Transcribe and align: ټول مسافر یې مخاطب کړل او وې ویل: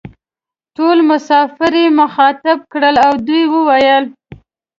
ټول 0.75 0.97
مسافر 1.09 1.73
یې 1.81 1.87
مخاطب 2.01 2.57
کړل 2.71 2.95
او 3.05 3.13
وې 3.27 3.41
ویل: 3.67 4.05